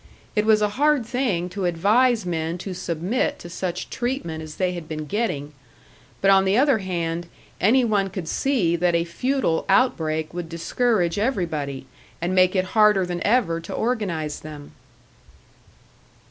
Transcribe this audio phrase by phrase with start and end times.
[0.35, 4.73] It was a hard thing to advise men to submit to such treatment as they
[4.73, 5.53] had been getting;
[6.21, 7.27] but on the other hand,
[7.59, 11.85] any one could see that a futile outbreak would discourage everybody,
[12.19, 14.71] and make it harder than ever to organise them.